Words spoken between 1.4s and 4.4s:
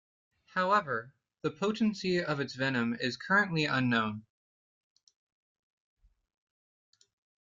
the potency of its venom is currently unknown.